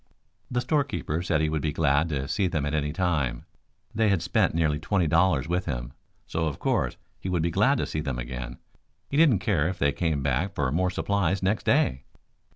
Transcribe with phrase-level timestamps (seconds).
[0.49, 3.45] The storekeeper said he would be glad to see them at any time.
[3.93, 5.93] They had spent nearly twenty dollars with him,
[6.25, 8.57] so of course he would be glad to see them again.
[9.11, 12.05] He didn't care if they came back for more supplies next day.